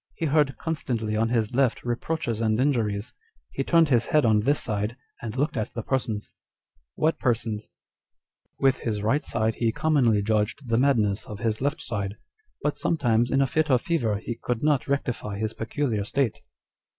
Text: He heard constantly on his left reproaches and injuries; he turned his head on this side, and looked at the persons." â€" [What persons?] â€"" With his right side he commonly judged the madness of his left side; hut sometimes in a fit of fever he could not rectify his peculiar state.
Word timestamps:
He 0.15 0.25
heard 0.25 0.57
constantly 0.57 1.15
on 1.15 1.29
his 1.29 1.53
left 1.53 1.83
reproaches 1.85 2.41
and 2.41 2.59
injuries; 2.59 3.13
he 3.51 3.63
turned 3.63 3.89
his 3.89 4.07
head 4.07 4.25
on 4.25 4.39
this 4.39 4.59
side, 4.59 4.97
and 5.21 5.37
looked 5.37 5.55
at 5.55 5.75
the 5.75 5.83
persons." 5.83 6.29
â€" 6.29 6.31
[What 6.95 7.19
persons?] 7.19 7.65
â€"" 7.65 7.69
With 8.63 8.79
his 8.79 9.03
right 9.03 9.23
side 9.23 9.53
he 9.61 9.71
commonly 9.71 10.23
judged 10.23 10.67
the 10.67 10.79
madness 10.79 11.27
of 11.27 11.37
his 11.41 11.61
left 11.61 11.83
side; 11.83 12.17
hut 12.65 12.77
sometimes 12.79 13.29
in 13.29 13.41
a 13.43 13.45
fit 13.45 13.69
of 13.69 13.83
fever 13.83 14.17
he 14.17 14.33
could 14.41 14.63
not 14.63 14.87
rectify 14.87 15.37
his 15.37 15.53
peculiar 15.53 16.03
state. 16.03 16.41